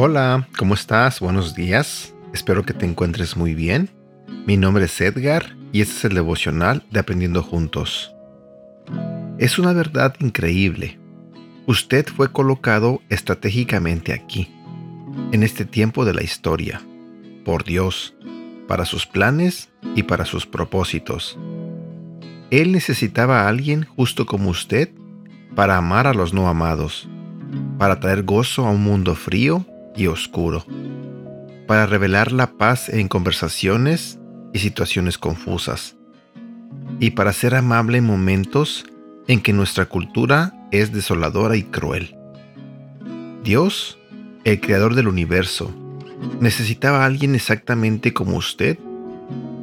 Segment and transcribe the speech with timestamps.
[0.00, 1.18] Hola, ¿cómo estás?
[1.18, 2.14] Buenos días.
[2.32, 3.90] Espero que te encuentres muy bien.
[4.46, 8.14] Mi nombre es Edgar y este es el devocional de Aprendiendo Juntos.
[9.38, 11.00] Es una verdad increíble.
[11.66, 14.54] Usted fue colocado estratégicamente aquí,
[15.32, 16.80] en este tiempo de la historia,
[17.44, 18.14] por Dios,
[18.66, 21.38] para sus planes y para sus propósitos.
[22.50, 24.90] Él necesitaba a alguien justo como usted
[25.54, 27.08] para amar a los no amados,
[27.78, 30.64] para traer gozo a un mundo frío y oscuro,
[31.66, 34.18] para revelar la paz en conversaciones
[34.52, 35.96] y situaciones confusas,
[37.00, 38.86] y para ser amable en momentos
[39.26, 42.16] en que nuestra cultura es desoladora y cruel.
[43.44, 43.97] Dios,
[44.44, 45.74] el creador del universo,
[46.40, 48.78] necesitaba a alguien exactamente como usted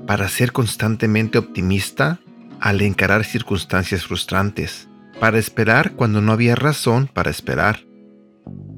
[0.07, 2.19] para ser constantemente optimista
[2.59, 4.87] al encarar circunstancias frustrantes,
[5.19, 7.79] para esperar cuando no había razón para esperar,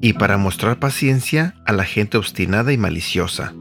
[0.00, 3.52] y para mostrar paciencia a la gente obstinada y maliciosa.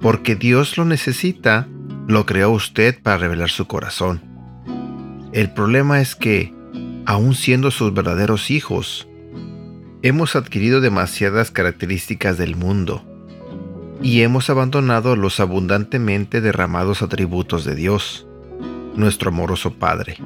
[0.00, 1.68] Porque Dios lo necesita,
[2.06, 4.22] lo creó usted para revelar su corazón.
[5.32, 6.52] El problema es que,
[7.06, 9.08] aun siendo sus verdaderos hijos,
[10.04, 13.02] hemos adquirido demasiadas características del mundo
[14.02, 18.26] y hemos abandonado los abundantemente derramados atributos de Dios,
[18.96, 20.18] nuestro amoroso Padre.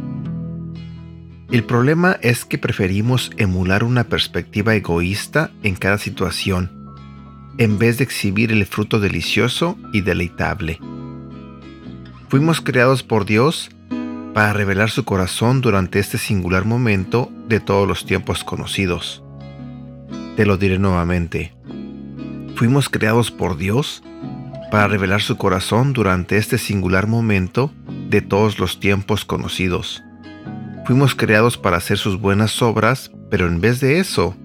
[1.52, 6.72] El problema es que preferimos emular una perspectiva egoísta en cada situación,
[7.56, 10.80] en vez de exhibir el fruto delicioso y deleitable.
[12.28, 13.70] Fuimos creados por Dios
[14.34, 19.22] para revelar su corazón durante este singular momento de todos los tiempos conocidos.
[20.38, 21.52] Te lo diré nuevamente.
[22.54, 24.04] Fuimos creados por Dios
[24.70, 27.72] para revelar su corazón durante este singular momento
[28.08, 30.04] de todos los tiempos conocidos.
[30.86, 34.36] Fuimos creados para hacer sus buenas obras, pero en vez de eso,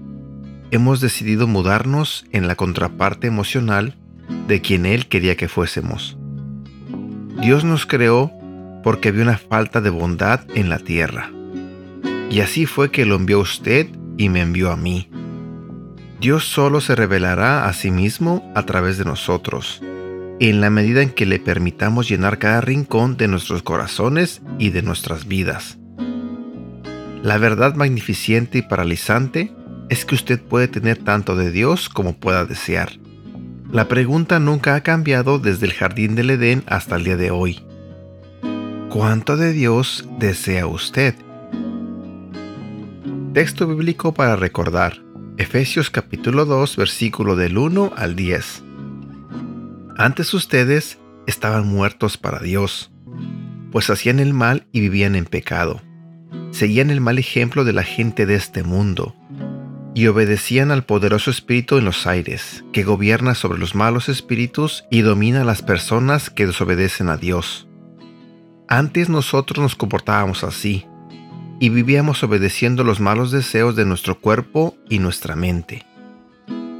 [0.72, 3.96] hemos decidido mudarnos en la contraparte emocional
[4.48, 6.18] de quien Él quería que fuésemos.
[7.40, 8.32] Dios nos creó
[8.84, 11.30] porque había una falta de bondad en la tierra.
[12.32, 15.08] Y así fue que lo envió usted y me envió a mí.
[16.24, 19.82] Dios solo se revelará a sí mismo a través de nosotros,
[20.40, 24.84] en la medida en que le permitamos llenar cada rincón de nuestros corazones y de
[24.84, 25.80] nuestras vidas.
[27.24, 29.52] La verdad magnificente y paralizante
[29.90, 32.94] es que usted puede tener tanto de Dios como pueda desear.
[33.70, 37.66] La pregunta nunca ha cambiado desde el jardín del Edén hasta el día de hoy.
[38.88, 41.16] ¿Cuánto de Dios desea usted?
[43.34, 45.03] Texto bíblico para recordar.
[45.44, 48.64] Efesios capítulo 2 versículo del 1 al 10.
[49.98, 52.92] Antes ustedes estaban muertos para Dios,
[53.72, 55.82] pues hacían el mal y vivían en pecado
[56.54, 59.16] seguían el mal ejemplo de la gente de este mundo
[59.96, 65.02] y obedecían al poderoso espíritu en los aires, que gobierna sobre los malos espíritus y
[65.02, 67.68] domina a las personas que desobedecen a Dios.
[68.68, 70.86] Antes nosotros nos comportábamos así,
[71.64, 75.86] y vivíamos obedeciendo los malos deseos de nuestro cuerpo y nuestra mente.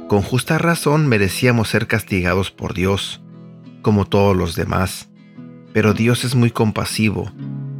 [0.08, 3.22] Con justa razón merecíamos ser castigados por Dios,
[3.80, 5.08] como todos los demás,
[5.72, 7.32] pero Dios es muy compasivo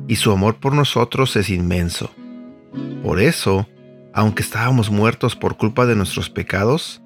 [0.08, 2.10] y su amor por nosotros es inmenso.
[3.02, 3.68] Por eso,
[4.14, 7.02] aunque estábamos muertos por culpa de nuestros pecados,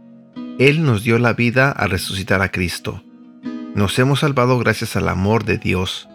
[0.60, 3.02] Él nos dio la vida al resucitar a Cristo.
[3.74, 6.08] Nos hemos salvado gracias al amor de Dios.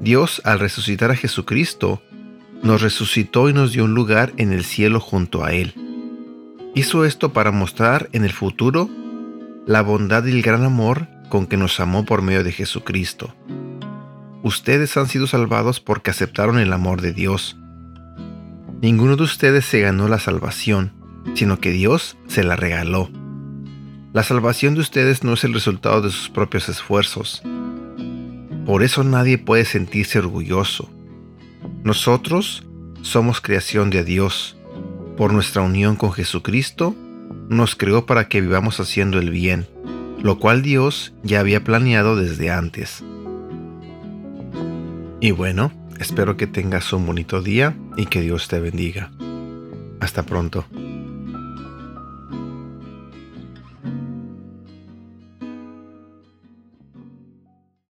[0.00, 2.02] Dios, al resucitar a Jesucristo,
[2.62, 5.74] nos resucitó y nos dio un lugar en el cielo junto a Él.
[6.74, 8.88] Hizo esto para mostrar en el futuro
[9.66, 13.34] la bondad y el gran amor con que nos amó por medio de Jesucristo.
[14.42, 17.58] Ustedes han sido salvados porque aceptaron el amor de Dios.
[18.80, 20.92] Ninguno de ustedes se ganó la salvación,
[21.34, 23.10] sino que Dios se la regaló.
[24.12, 27.42] La salvación de ustedes no es el resultado de sus propios esfuerzos.
[28.64, 30.90] Por eso nadie puede sentirse orgulloso.
[31.84, 32.64] Nosotros
[33.02, 34.56] somos creación de Dios.
[35.16, 36.94] Por nuestra unión con Jesucristo,
[37.48, 39.66] nos creó para que vivamos haciendo el bien,
[40.22, 43.02] lo cual Dios ya había planeado desde antes.
[45.20, 49.10] Y bueno, espero que tengas un bonito día y que Dios te bendiga.
[50.00, 50.64] Hasta pronto.